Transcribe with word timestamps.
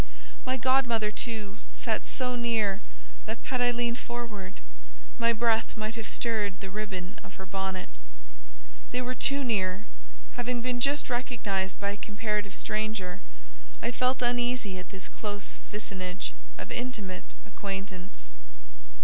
My 0.47 0.57
godmother, 0.57 1.11
too, 1.11 1.59
sat 1.75 2.07
so 2.07 2.35
near, 2.35 2.81
that, 3.27 3.37
had 3.43 3.61
I 3.61 3.69
leaned 3.69 3.99
forward, 3.99 4.55
my 5.19 5.31
breath 5.31 5.77
might 5.77 5.93
have 5.93 6.07
stirred 6.07 6.59
the 6.59 6.71
ribbon 6.71 7.19
of 7.23 7.35
her 7.35 7.45
bonnet. 7.45 7.87
They 8.91 9.03
were 9.03 9.13
too 9.13 9.43
near; 9.43 9.85
having 10.37 10.63
been 10.63 10.79
just 10.79 11.07
recognised 11.07 11.79
by 11.79 11.91
a 11.91 11.97
comparative 11.97 12.55
stranger, 12.55 13.21
I 13.79 13.91
felt 13.91 14.23
uneasy 14.23 14.79
at 14.79 14.89
this 14.89 15.07
close 15.07 15.59
vicinage 15.69 16.33
of 16.57 16.71
intimate 16.71 17.35
acquaintance. 17.45 18.25